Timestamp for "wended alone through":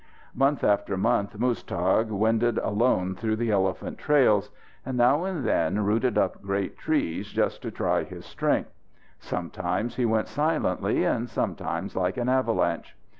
2.09-3.35